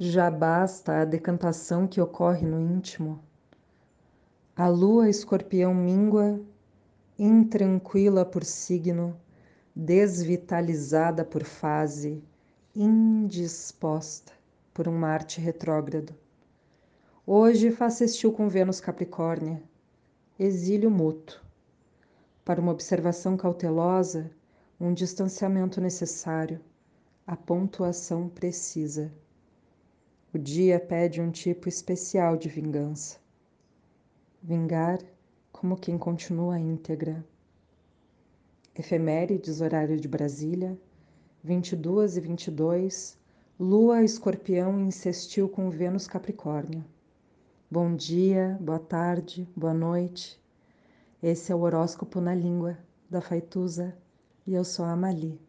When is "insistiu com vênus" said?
44.78-46.06